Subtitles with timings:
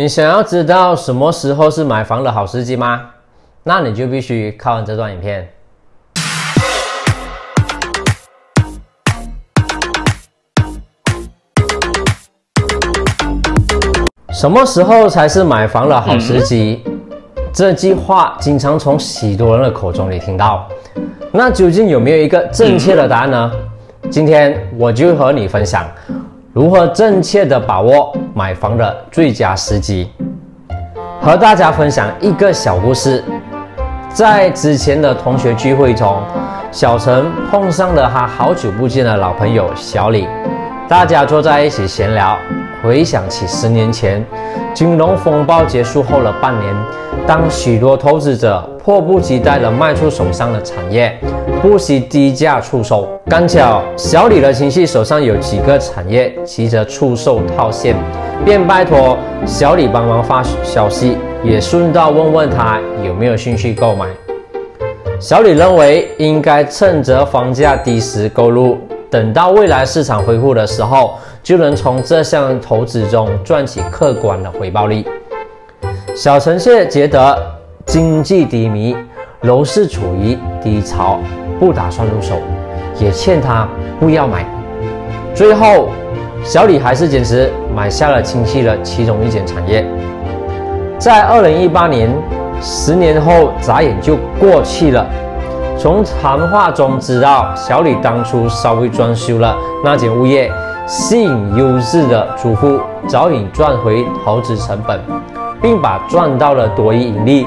[0.00, 3.02] 你想要知道什么时候是买房的好时机吗？
[3.64, 5.46] 那你就必须看完这段影片。
[14.32, 16.82] 什么时候才是买房的好时机？
[17.52, 20.66] 这句话经常从许多人的口中里听到。
[21.30, 23.52] 那究竟有没有一个正确的答案呢？
[24.08, 25.86] 今天我就和你分享
[26.54, 30.10] 如何正确的把握买房的最佳时机。
[31.20, 33.22] 和大家分享一个小故事，
[34.08, 36.22] 在之前的同学聚会中，
[36.72, 40.26] 小陈碰上了他好久不见的老朋友小李，
[40.88, 42.36] 大家坐在一起闲聊。
[42.82, 44.24] 回想起十年前，
[44.72, 46.74] 金融风暴结束后的半年，
[47.26, 51.18] 当许多投资者迫不及待地卖出手上的产业，
[51.62, 53.08] 不惜低价出售。
[53.26, 57.94] 刚巧小李的亲戚手上有几个产业，急着出售套现，
[58.44, 64.06] 便拜托小李帮忙发消息，也顺道问问他有没有兴趣购买。
[65.20, 68.78] 小李认为应该趁着房价低时购入。
[69.10, 75.04] 等到未来市场恢复的时候，就能从这项投资中赚取可观的回报率。
[76.14, 77.36] 小陈却觉得
[77.84, 78.96] 经济低迷，
[79.42, 81.18] 楼市处于低潮，
[81.60, 82.36] 不打算入手，
[82.98, 83.68] 也劝他
[84.00, 84.44] 不要买。
[85.34, 85.90] 最后，
[86.42, 89.86] 小李还是坚持买下了亲戚的其中一间产业。
[90.98, 92.10] 在二零一八年，
[92.60, 95.06] 十年后眨眼就过去了。
[95.78, 100.50] 从谈话中知道，小李当初稍微装修了那间物业，
[100.86, 105.00] 吸引优质的租户，早已赚回投资成本，
[105.62, 107.46] 并把赚到了多余盈利，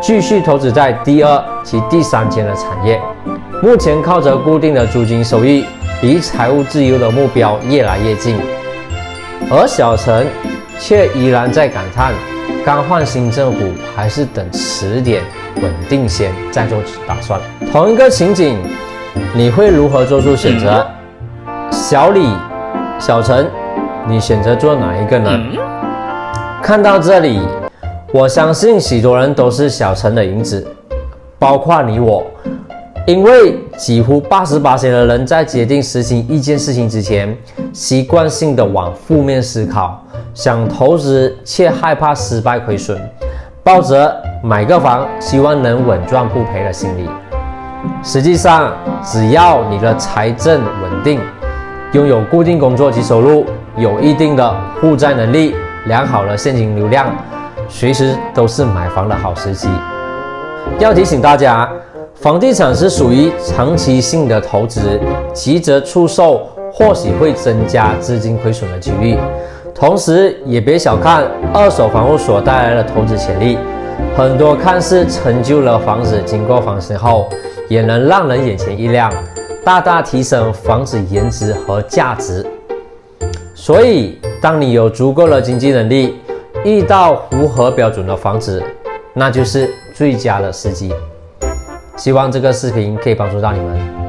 [0.00, 3.00] 继续投资在第二及第三间的产业。
[3.62, 5.66] 目前靠着固定的租金收益，
[6.00, 8.38] 离财务自由的目标越来越近。
[9.50, 10.26] 而小陈
[10.78, 12.14] 却依然在感叹：
[12.64, 13.58] 刚换新政府，
[13.94, 15.22] 还是等迟点。
[15.60, 17.38] 稳定先，再做打算。
[17.70, 18.56] 同一个情景，
[19.34, 20.86] 你会如何做出选择？
[21.70, 22.28] 小李、
[22.98, 23.46] 小陈，
[24.08, 25.38] 你选择做哪一个呢？
[26.62, 27.42] 看到这里，
[28.10, 30.66] 我相信许多人都是小陈的影子，
[31.38, 32.24] 包括你我，
[33.06, 37.36] 因为几乎八十八的人在决定实行一件事情之前，
[37.72, 40.00] 习惯性的往负面思考，
[40.34, 43.00] 想投资却害怕失败亏损。
[43.64, 47.08] 抱着买个房，希望能稳赚不赔的心理。
[48.02, 48.72] 实际上，
[49.02, 51.20] 只要你的财政稳定，
[51.92, 53.44] 拥有固定工作及收入，
[53.76, 55.54] 有一定的负债能力，
[55.86, 57.06] 良好的现金流量，
[57.68, 59.68] 随时都是买房的好时机。
[60.78, 61.68] 要提醒大家，
[62.14, 65.00] 房地产是属于长期性的投资，
[65.32, 69.18] 急着出售或许会增加资金亏损的几率。
[69.74, 73.56] 同时，也别小看二手房屋所带来的投资潜力。
[74.16, 77.28] 很多看似陈旧的房子，经过翻新后，
[77.68, 79.10] 也能让人眼前一亮，
[79.64, 82.44] 大大提升房子颜值和价值。
[83.54, 86.16] 所以，当你有足够的经济能力，
[86.64, 88.62] 遇到符合标准的房子，
[89.14, 90.92] 那就是最佳的时机。
[92.00, 93.99] 希望这个视频可以帮助到你们。